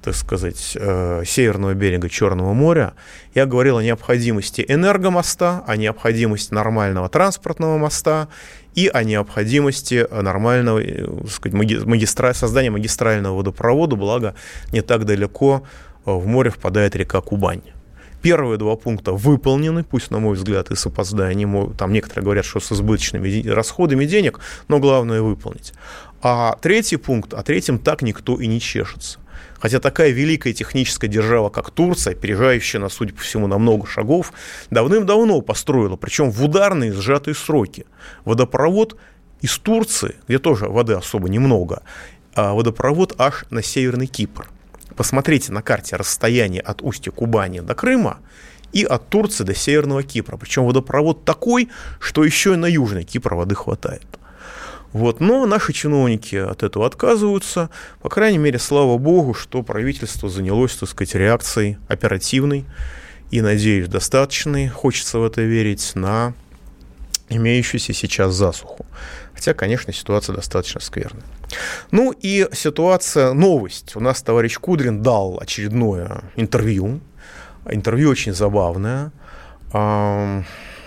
[0.05, 2.93] так сказать, э, северного берега Черного моря,
[3.33, 8.27] я говорил о необходимости энергомоста, о необходимости нормального транспортного моста
[8.75, 11.53] и о необходимости нормального э, сказать,
[11.85, 12.33] магистра...
[12.33, 14.35] создания магистрального водопровода, благо
[14.71, 15.63] не так далеко
[16.05, 17.61] э, в море впадает река Кубань.
[18.21, 21.73] Первые два пункта выполнены, пусть, на мой взгляд, и с опозданием.
[21.75, 25.73] Там некоторые говорят, что с избыточными расходами денег, но главное выполнить.
[26.27, 29.19] А третий пункт, а третьим так никто и не чешется.
[29.59, 34.33] Хотя такая великая техническая держава, как Турция, опережающая нас, судя по всему, на много шагов,
[34.71, 37.85] давным-давно построила, причем в ударные сжатые сроки,
[38.25, 38.97] водопровод
[39.41, 41.83] из Турции, где тоже воды особо немного,
[42.33, 44.49] а водопровод аж на Северный Кипр.
[44.95, 48.17] Посмотрите на карте расстояние от устья Кубани до Крыма
[48.73, 50.37] и от Турции до Северного Кипра.
[50.37, 54.07] Причем водопровод такой, что еще и на Южный Кипр воды хватает.
[54.95, 55.19] Вот.
[55.19, 57.69] Но наши чиновники от этого отказываются.
[58.01, 62.63] По крайней мере, слава богу, что правительство занялось, так сказать, реакцией оперативной
[63.29, 66.33] и, надеюсь, достаточной, хочется в это верить, на
[67.27, 68.85] имеющуюся сейчас засуху.
[69.33, 71.25] Хотя, конечно, ситуация достаточно скверная.
[71.91, 73.97] Ну и ситуация, новость.
[73.97, 77.01] У нас товарищ Кудрин дал очередное интервью.
[77.69, 79.11] Интервью очень забавное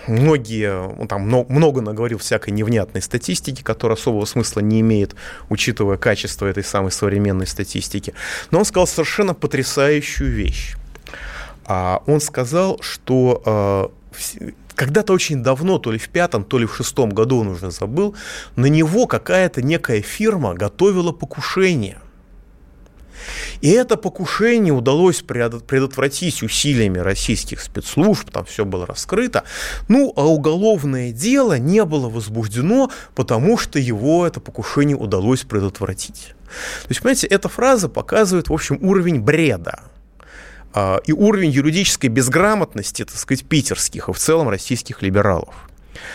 [0.09, 5.15] многие, он там много, много наговорил всякой невнятной статистики, которая особого смысла не имеет,
[5.49, 8.13] учитывая качество этой самой современной статистики.
[8.51, 10.75] Но он сказал совершенно потрясающую вещь.
[11.65, 13.91] А, он сказал, что а,
[14.75, 18.15] когда-то очень давно, то ли в пятом, то ли в шестом году, он уже забыл,
[18.55, 21.99] на него какая-то некая фирма готовила покушение.
[23.61, 29.43] И это покушение удалось предотвратить усилиями российских спецслужб, там все было раскрыто.
[29.87, 36.33] Ну, а уголовное дело не было возбуждено, потому что его это покушение удалось предотвратить.
[36.83, 39.81] То есть, понимаете, эта фраза показывает, в общем, уровень бреда
[40.73, 45.68] а, и уровень юридической безграмотности, так сказать, питерских и в целом российских либералов.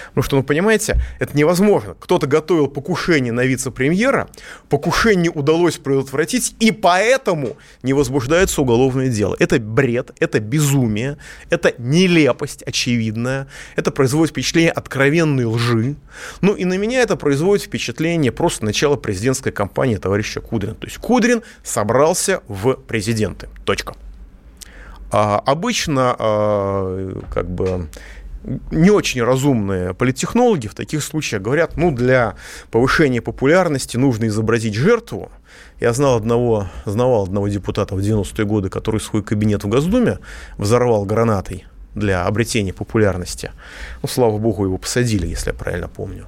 [0.09, 1.95] Потому что, ну, понимаете, это невозможно.
[1.99, 4.29] Кто-то готовил покушение на вице-премьера,
[4.69, 9.37] покушение удалось предотвратить, и поэтому не возбуждается уголовное дело.
[9.39, 11.19] Это бред, это безумие,
[11.51, 15.97] это нелепость очевидная, это производит впечатление откровенной лжи.
[16.41, 20.75] Ну, и на меня это производит впечатление просто начала президентской кампании товарища Кудрина.
[20.75, 23.49] То есть Кудрин собрался в президенты.
[23.65, 23.95] Точка.
[25.11, 27.89] А, обычно а, как бы
[28.71, 32.35] не очень разумные политтехнологи в таких случаях говорят, ну, для
[32.71, 35.31] повышения популярности нужно изобразить жертву.
[35.81, 40.19] Я знал одного, знавал одного депутата в 90-е годы, который свой кабинет в Госдуме
[40.59, 43.51] взорвал гранатой для обретения популярности.
[44.03, 46.27] Ну, слава богу, его посадили, если я правильно помню.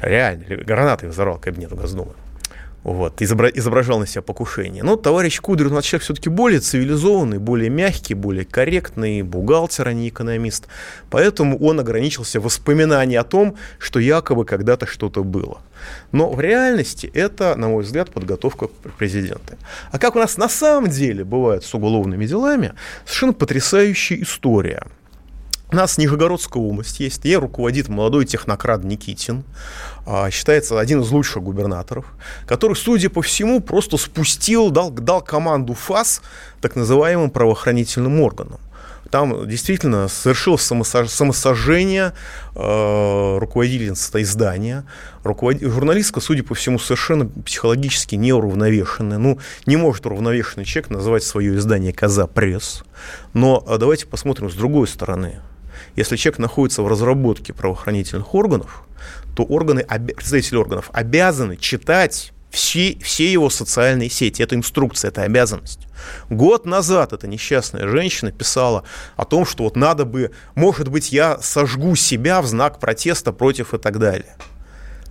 [0.00, 2.12] Реально, гранатой взорвал кабинет в Госдуме
[2.86, 4.84] вот, изображал на себя покушение.
[4.84, 10.08] Но товарищ Кудрин, он человек все-таки более цивилизованный, более мягкий, более корректный, бухгалтер, а не
[10.08, 10.68] экономист.
[11.10, 15.62] Поэтому он ограничился воспоминанием о том, что якобы когда-то что-то было.
[16.12, 18.68] Но в реальности это, на мой взгляд, подготовка
[18.98, 19.58] президента.
[19.90, 22.72] А как у нас на самом деле бывает с уголовными делами,
[23.04, 24.86] совершенно потрясающая история–
[25.76, 29.44] у нас Нижегородская область есть, ей руководит молодой технократ Никитин,
[30.06, 32.06] а, считается один из лучших губернаторов,
[32.46, 36.22] который, судя по всему, просто спустил, дал, дал команду ФАС
[36.62, 38.58] так называемым правоохранительным органам.
[39.10, 41.10] Там действительно совершил самосож...
[41.10, 42.14] самосожжение
[42.54, 44.86] э, руководительница издания.
[45.24, 45.60] Руковод...
[45.60, 49.18] Журналистка, судя по всему, совершенно психологически неуравновешенная.
[49.18, 52.82] Ну, не может уравновешенный человек называть свое издание «Коза Пресс».
[53.34, 55.40] Но а давайте посмотрим с другой стороны.
[55.94, 58.82] Если человек находится в разработке правоохранительных органов,
[59.36, 64.42] то органы, представители органов обязаны читать все, все его социальные сети.
[64.42, 65.80] Это инструкция, это обязанность.
[66.30, 68.84] Год назад эта несчастная женщина писала
[69.16, 73.74] о том, что вот надо бы, может быть, я сожгу себя в знак протеста против
[73.74, 74.36] и так далее.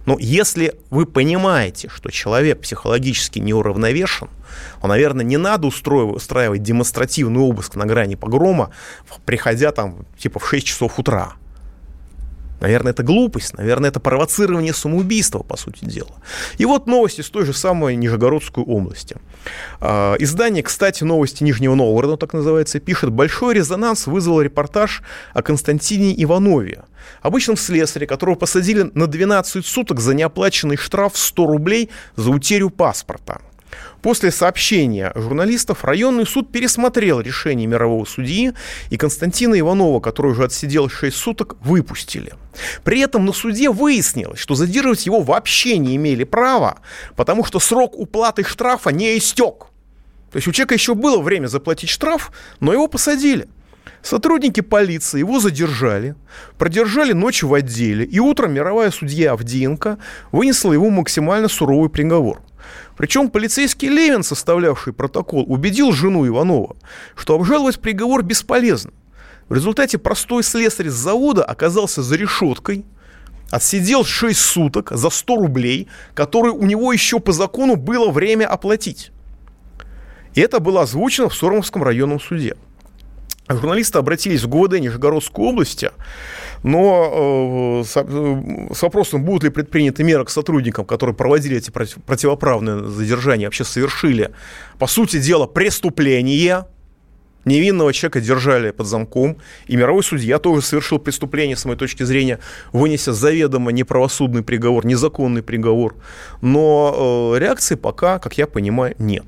[0.06, 4.30] Но если вы понимаете, что человек психологически неуравновешен,
[4.82, 8.72] то, наверное, не надо устроивать, устраивать демонстративный обыск на грани погрома,
[9.26, 11.34] приходя там типа в 6 часов утра.
[12.60, 16.12] Наверное, это глупость, наверное, это провоцирование самоубийства, по сути дела.
[16.58, 19.18] И вот новости с той же самой Нижегородской области.
[19.80, 26.14] А, издание, кстати, новости Нижнего Новгорода, так называется, пишет, большой резонанс вызвал репортаж о Константине
[26.24, 26.84] Иванове,
[27.22, 32.70] обычном слесаре, которого посадили на 12 суток за неоплаченный штраф в 100 рублей за утерю
[32.70, 33.42] паспорта.
[34.06, 38.54] После сообщения журналистов районный суд пересмотрел решение мирового судьи,
[38.92, 42.34] и Константина Иванова, который уже отсидел 6 суток, выпустили.
[42.84, 46.78] При этом на суде выяснилось, что задерживать его вообще не имели права,
[47.16, 49.66] потому что срок уплаты штрафа не истек.
[50.32, 53.48] То есть у человека еще было время заплатить штраф, но его посадили.
[54.04, 56.14] Сотрудники полиции его задержали,
[56.60, 59.98] продержали ночь в отделе, и утром мировая судья Авдеенко
[60.32, 62.44] вынесла ему максимально суровый приговор–
[62.98, 66.76] причем полицейский Левин, составлявший протокол, убедил жену Иванова,
[67.16, 68.92] что обжаловать приговор бесполезно.
[69.50, 72.86] В результате простой слесарь с завода оказался за решеткой,
[73.52, 79.12] отсидел 6 суток за 100 рублей, которые у него еще по закону было время оплатить.
[80.34, 82.56] И это было озвучено в Сормовском районном суде.
[83.48, 85.92] Журналисты обратились в ГУВД Нижегородской области,
[86.66, 93.46] но э, с вопросом, будут ли предприняты меры к сотрудникам, которые проводили эти противоправные задержания,
[93.46, 94.32] вообще совершили,
[94.80, 96.66] по сути дела, преступление,
[97.46, 102.40] невинного человека держали под замком, и мировой судья тоже совершил преступление, с моей точки зрения,
[102.74, 105.96] вынеся заведомо неправосудный приговор, незаконный приговор.
[106.42, 109.26] Но э, реакции пока, как я понимаю, нет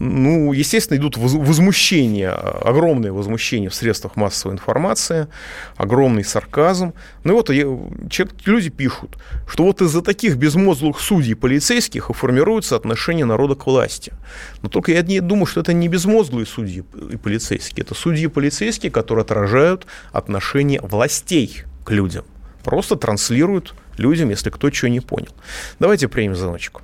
[0.00, 5.28] ну, естественно, идут возмущения, огромное возмущение в средствах массовой информации,
[5.76, 6.94] огромный сарказм.
[7.22, 7.50] Ну и вот
[8.46, 14.14] люди пишут, что вот из-за таких безмозглых судей полицейских и формируется отношение народа к власти.
[14.62, 16.82] Но только я не думаю, что это не безмозглые судьи
[17.12, 22.24] и полицейские, это судьи и полицейские, которые отражают отношение властей к людям.
[22.64, 25.34] Просто транслируют людям, если кто чего не понял.
[25.78, 26.80] Давайте примем звоночку.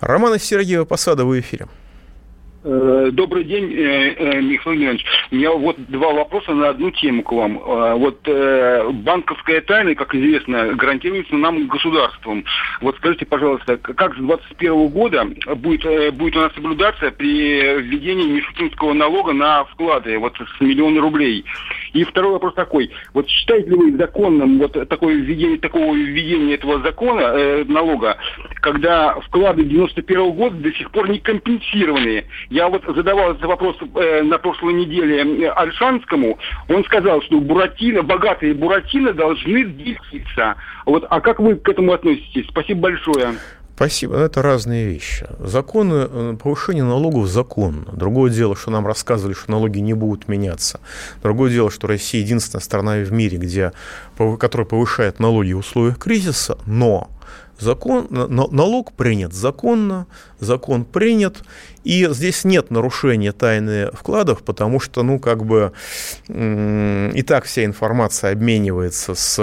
[0.00, 1.66] Роман из Сергеева Посада в эфире.
[2.68, 5.06] Э, добрый день, э, э, Михаил Леонидович.
[5.30, 7.58] У меня вот два вопроса на одну тему к вам.
[7.58, 8.26] Вот
[9.04, 12.44] банковская тайна, как известно, гарантируется нам государством.
[12.80, 15.26] Вот скажите, пожалуйста, как с 2021 года
[15.56, 21.44] будет, будет у нас соблюдаться при введении Мишутинского налога на вклады вот с миллиона рублей?
[21.92, 22.90] И второй вопрос такой.
[23.14, 28.16] Вот считаете ли вы законным вот такое введение, такого введения этого закона, налога,
[28.60, 32.24] когда вклады 91 года до сих пор не компенсированы?
[32.56, 36.38] Я вот задавал этот вопрос э, на прошлой неделе Альшанскому.
[36.70, 40.56] Он сказал, что Буратино, богатые Буратино должны делиться.
[40.86, 42.46] Вот, а как вы к этому относитесь?
[42.48, 43.34] Спасибо большое.
[43.76, 44.16] Спасибо.
[44.16, 45.26] Это разные вещи.
[45.38, 47.84] Законы, э, повышение налогов законно.
[47.92, 50.80] Другое дело, что нам рассказывали, что налоги не будут меняться.
[51.22, 53.72] Другое дело, что Россия единственная страна в мире, где,
[54.16, 57.10] которая повышает налоги в условиях кризиса, но
[57.58, 60.06] закон, налог принят законно,
[60.40, 61.42] закон принят,
[61.84, 65.72] и здесь нет нарушения тайны вкладов, потому что, ну, как бы,
[66.28, 69.38] и так вся информация обменивается с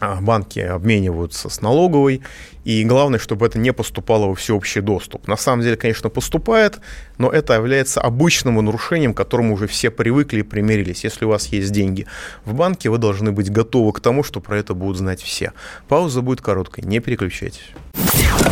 [0.00, 2.22] банки обмениваются с налоговой,
[2.64, 5.26] и главное, чтобы это не поступало во всеобщий доступ.
[5.28, 6.80] На самом деле, конечно, поступает,
[7.18, 11.04] но это является обычным нарушением, к которому уже все привыкли и примирились.
[11.04, 12.06] Если у вас есть деньги
[12.44, 15.52] в банке, вы должны быть готовы к тому, что про это будут знать все.
[15.88, 17.70] Пауза будет короткой, не переключайтесь.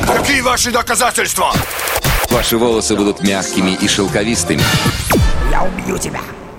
[0.07, 1.53] Какие ваши доказательства?
[2.30, 4.62] Ваши волосы будут мягкими и шелковистыми.
[5.51, 6.20] Я убью тебя.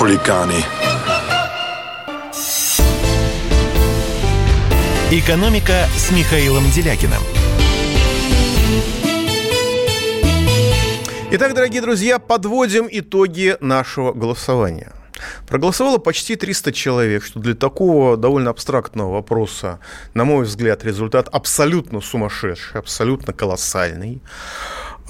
[0.00, 0.54] хулиганы.
[5.10, 7.20] «Экономика» с Михаилом Делякиным.
[11.32, 14.94] Итак, дорогие друзья, подводим итоги нашего голосования.
[15.46, 19.80] Проголосовало почти 300 человек, что для такого довольно абстрактного вопроса,
[20.14, 24.22] на мой взгляд, результат абсолютно сумасшедший, абсолютно колоссальный.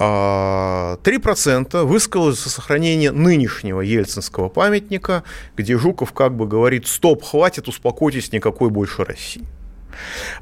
[0.01, 5.23] 3% а, высказалось за сохранение нынешнего ельцинского памятника,
[5.55, 9.45] где Жуков как бы говорит «стоп, хватит, успокойтесь, никакой больше России».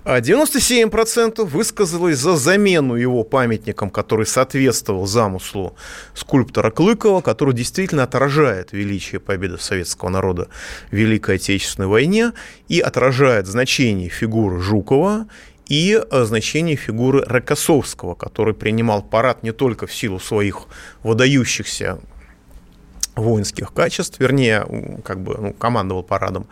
[0.05, 5.75] 97% а высказалось за замену его памятником, который соответствовал замыслу
[6.13, 10.47] скульптора Клыкова, который действительно отражает величие победы советского народа
[10.91, 12.31] в Великой Отечественной войне
[12.67, 15.27] и отражает значение фигуры Жукова
[15.69, 20.65] и э, значение фигуры Рокоссовского, который принимал парад не только в силу своих
[21.03, 21.99] выдающихся
[23.15, 24.65] воинских качеств, вернее,
[25.03, 26.47] как бы ну, командовал парадом,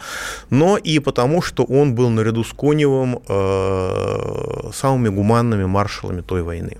[0.50, 6.78] но и потому, что он был наряду с Коневым э, самыми гуманными маршалами той войны.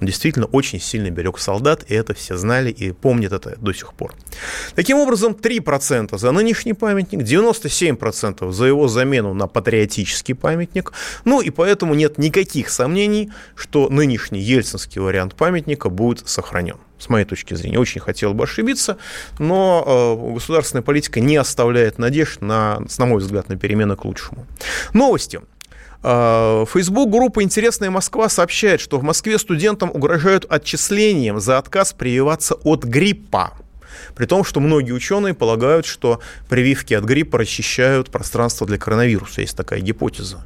[0.00, 3.94] Он действительно очень сильно берег солдат, и это все знали и помнят это до сих
[3.94, 4.14] пор.
[4.74, 10.92] Таким образом, 3% за нынешний памятник, 97% за его замену на патриотический памятник.
[11.24, 17.24] Ну и поэтому нет никаких сомнений, что нынешний ельцинский вариант памятника будет сохранен с моей
[17.24, 17.78] точки зрения.
[17.78, 18.98] Очень хотел бы ошибиться,
[19.38, 24.46] но э, государственная политика не оставляет надежд на, на мой взгляд, на перемены к лучшему.
[24.92, 25.40] Новости.
[26.04, 32.84] Facebook группа «Интересная Москва» сообщает, что в Москве студентам угрожают отчислением за отказ прививаться от
[32.84, 33.52] гриппа.
[34.14, 39.40] При том, что многие ученые полагают, что прививки от гриппа расчищают пространство для коронавируса.
[39.40, 40.42] Есть такая гипотеза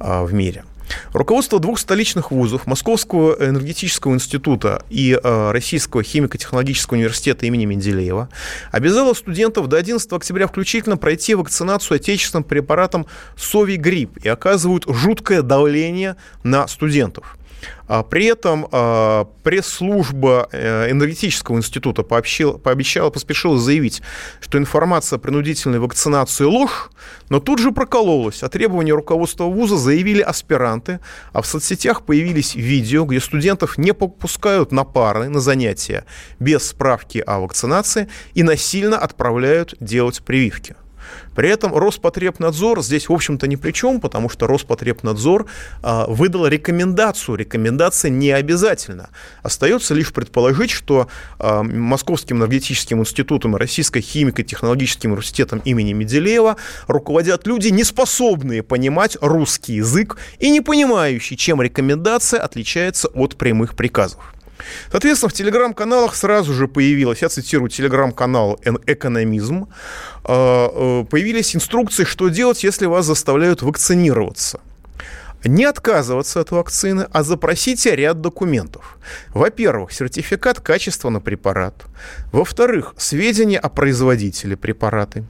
[0.00, 0.64] а, в мире.
[1.12, 8.28] Руководство двух столичных вузов, Московского энергетического института и э, Российского химико-технологического университета имени Менделеева,
[8.72, 13.06] обязало студентов до 11 октября включительно пройти вакцинацию отечественным препаратом
[13.36, 17.35] Сови-грипп и оказывают жуткое давление на студентов.
[17.88, 24.02] А при этом а, пресс-служба э, энергетического института пообещала, поспешила заявить,
[24.40, 26.90] что информация о принудительной вакцинации ложь,
[27.28, 28.42] но тут же прокололась.
[28.42, 31.00] О требовании руководства вуза заявили аспиранты,
[31.32, 36.04] а в соцсетях появились видео, где студентов не попускают на пары, на занятия
[36.40, 40.76] без справки о вакцинации и насильно отправляют делать прививки.
[41.34, 45.46] При этом Роспотребнадзор здесь, в общем-то, ни при чем, потому что Роспотребнадзор
[45.82, 47.36] а, выдал рекомендацию.
[47.36, 49.10] Рекомендация не обязательна.
[49.42, 57.68] Остается лишь предположить, что а, Московским энергетическим институтом Российской химико-технологическим университетом имени Менделеева руководят люди,
[57.68, 64.35] не способные понимать русский язык и не понимающие, чем рекомендация отличается от прямых приказов.
[64.90, 69.68] Соответственно, в телеграм-каналах сразу же появилась, я цитирую телеграм-канал «Экономизм»,
[70.24, 74.60] э, э, появились инструкции, что делать, если вас заставляют вакцинироваться
[75.48, 78.98] не отказываться от вакцины, а запросите ряд документов.
[79.28, 81.86] Во-первых, сертификат качества на препарат.
[82.32, 85.24] Во-вторых, сведения о производителе препарата.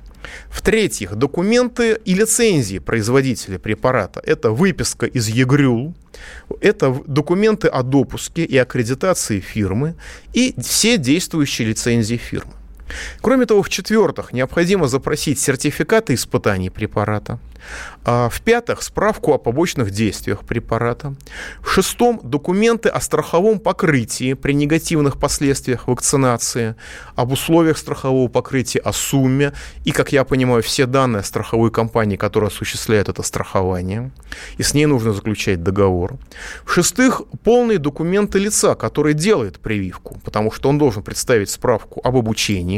[0.51, 4.20] В-третьих, документы и лицензии производителя препарата.
[4.24, 5.95] Это выписка из ЕГРЮЛ,
[6.61, 9.95] это документы о допуске и аккредитации фирмы
[10.33, 12.53] и все действующие лицензии фирмы.
[13.20, 17.39] Кроме того, в-четвертых, необходимо запросить сертификаты испытаний препарата.
[18.05, 21.14] А в-пятых, справку о побочных действиях препарата.
[21.61, 26.76] В-шестом, документы о страховом покрытии при негативных последствиях вакцинации,
[27.14, 29.53] об условиях страхового покрытия, о сумме
[29.84, 34.12] и, как я понимаю, все данные страховой компании, которая осуществляет это страхование.
[34.59, 36.16] И с ней нужно заключать договор.
[36.64, 42.76] В-шестых, полные документы лица, который делает прививку, потому что он должен представить справку об обучении,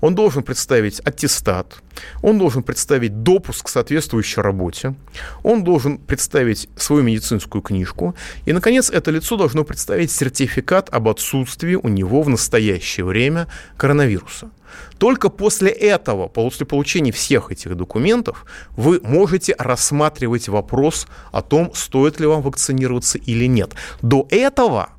[0.00, 1.82] он должен представить аттестат,
[2.22, 4.94] он должен представить допуск к соответствующей работе,
[5.42, 8.14] он должен представить свою медицинскую книжку,
[8.46, 14.50] и, наконец, это лицо должно представить сертификат об отсутствии у него в настоящее время коронавируса.
[14.98, 18.44] Только после этого, после получения всех этих документов,
[18.76, 23.74] вы можете рассматривать вопрос о том, стоит ли вам вакцинироваться или нет.
[24.02, 24.90] До этого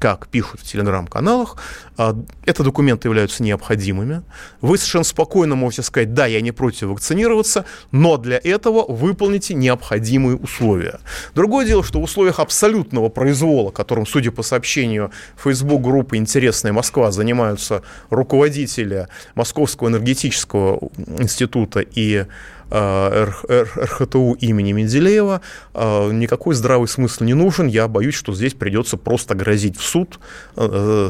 [0.00, 1.56] как пишут в телеграм-каналах,
[1.98, 4.22] а, это документы являются необходимыми.
[4.62, 10.38] Вы совершенно спокойно можете сказать, да, я не против вакцинироваться, но для этого выполните необходимые
[10.38, 11.00] условия.
[11.34, 17.12] Другое дело, что в условиях абсолютного произвола, которым, судя по сообщению Facebook группы «Интересная Москва»,
[17.12, 22.24] занимаются руководители Московского энергетического института и
[22.70, 25.40] РХТУ имени Менделеева,
[25.74, 27.66] никакой здравый смысл не нужен.
[27.66, 30.20] Я боюсь, что здесь придется просто грозить в суд,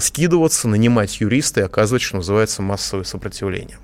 [0.00, 3.78] скидываться, нанимать юриста и оказывать, что называется, массовое сопротивление.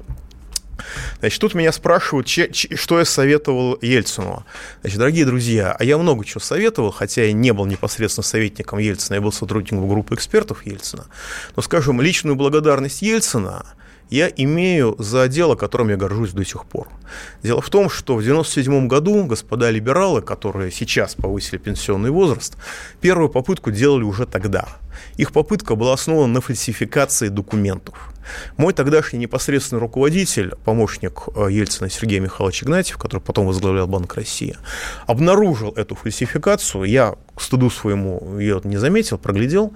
[1.20, 4.44] Значит, тут меня спрашивают, че, че, что я советовал Ельцину.
[4.82, 9.16] Значит, дорогие друзья, а я много чего советовал, хотя я не был непосредственно советником Ельцина,
[9.16, 11.06] я был сотрудником группы экспертов Ельцина.
[11.56, 13.66] Но, скажем, личную благодарность Ельцина–
[14.10, 16.88] я имею за дело, которым я горжусь до сих пор.
[17.42, 22.56] Дело в том, что в 1997 году господа либералы, которые сейчас повысили пенсионный возраст,
[23.00, 24.68] первую попытку делали уже тогда.
[25.16, 28.12] Их попытка была основана на фальсификации документов.
[28.56, 34.56] Мой тогдашний непосредственный руководитель, помощник э, Ельцина Сергей Михайлович Игнатьев, который потом возглавлял Банк России,
[35.06, 36.84] обнаружил эту фальсификацию.
[36.84, 39.72] Я к стыду своему ее не заметил, проглядел.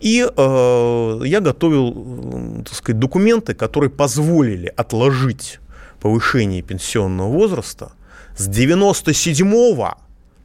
[0.00, 5.60] И э, я готовил, так сказать, документы, которые позволили отложить
[6.00, 7.92] повышение пенсионного возраста
[8.36, 9.48] с 97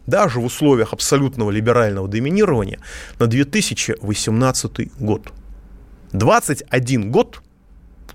[0.08, 2.80] даже в условиях абсолютного либерального доминирования,
[3.20, 5.32] на 2018 год.
[6.12, 7.42] 21 год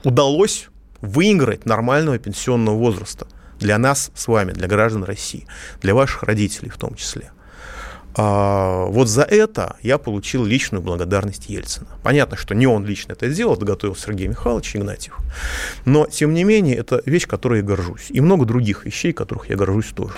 [0.05, 0.69] удалось
[1.01, 3.27] выиграть нормального пенсионного возраста
[3.59, 5.47] для нас с вами, для граждан России,
[5.81, 7.31] для ваших родителей в том числе.
[8.15, 11.87] А, вот за это я получил личную благодарность Ельцина.
[12.03, 15.17] Понятно, что не он лично это сделал, это готовил Сергей Михайлович Игнатьев.
[15.85, 18.07] Но, тем не менее, это вещь, которой я горжусь.
[18.11, 20.15] И много других вещей, которых я горжусь тоже.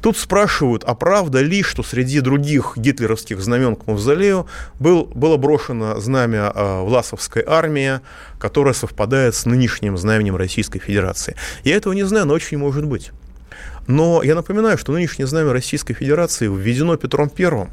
[0.00, 4.46] Тут спрашивают, а правда ли, что среди других гитлеровских знамен к Мавзолею
[4.80, 8.00] был, было брошено знамя э, Власовской армии,
[8.38, 11.36] которое совпадает с нынешним знаменем Российской Федерации?
[11.62, 13.12] Я этого не знаю, но очень может быть.
[13.86, 17.70] Но я напоминаю, что нынешнее знамя Российской Федерации введено Петром Первым.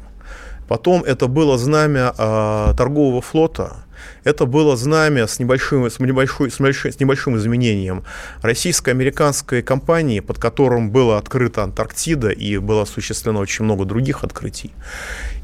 [0.68, 3.84] Потом это было знамя э, торгового флота,
[4.24, 8.04] это было знамя с небольшим, с, небольшой, с, небольшим, с небольшим изменением
[8.42, 14.72] российско-американской компании, под которым была открыта Антарктида и было осуществлено очень много других открытий.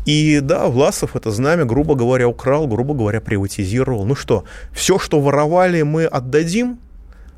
[0.06, 4.06] И да, Власов это знамя, грубо говоря, украл, грубо говоря, приватизировал.
[4.06, 6.78] Ну что, все, что воровали, мы отдадим–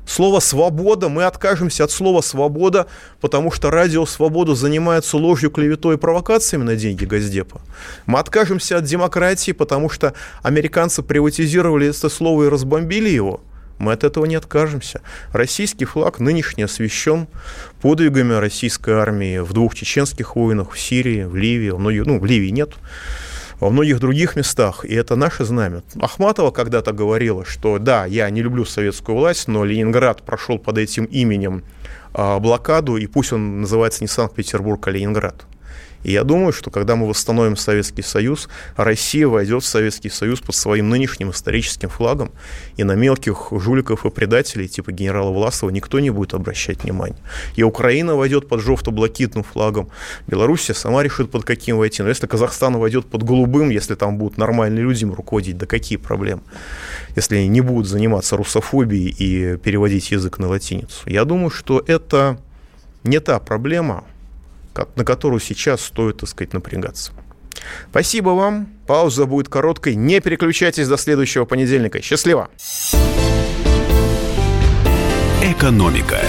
[0.05, 2.87] Слово «свобода», мы откажемся от слова «свобода»,
[3.21, 7.61] потому что радио «Свобода» занимается ложью, клеветой и провокациями на деньги Газдепа.
[8.05, 13.41] Мы откажемся от демократии, потому что американцы приватизировали это слово и разбомбили его.
[13.77, 15.01] Мы от этого не откажемся.
[15.33, 17.27] Российский флаг нынешний освящен
[17.81, 21.71] подвигами российской армии в двух чеченских войнах, в Сирии, в Ливии.
[21.71, 22.73] Ну, в Ливии нет
[23.61, 25.83] во многих других местах, и это наше знамя.
[26.01, 31.05] Ахматова когда-то говорила, что да, я не люблю советскую власть, но Ленинград прошел под этим
[31.05, 31.63] именем
[32.13, 35.45] а, блокаду, и пусть он называется не Санкт-Петербург, а Ленинград.
[36.03, 40.55] И я думаю, что когда мы восстановим Советский Союз, Россия войдет в Советский Союз под
[40.55, 42.31] своим нынешним историческим флагом,
[42.77, 47.17] и на мелких жуликов и предателей типа генерала Власова никто не будет обращать внимания.
[47.55, 49.89] И Украина войдет под желто-блокитным флагом,
[50.27, 52.03] Белоруссия сама решит, под каким войти.
[52.03, 55.97] Но если Казахстан войдет под голубым, если там будут нормальные люди им руководить, да какие
[55.97, 56.41] проблемы?
[57.15, 61.09] Если они не будут заниматься русофобией и переводить язык на латиницу.
[61.09, 62.37] Я думаю, что это
[63.03, 64.03] не та проблема,
[64.95, 67.11] на которую сейчас стоит, так сказать, напрягаться.
[67.89, 68.69] Спасибо вам.
[68.87, 69.95] Пауза будет короткой.
[69.95, 72.01] Не переключайтесь до следующего понедельника.
[72.01, 72.49] Счастливо.
[75.43, 76.19] Экономика.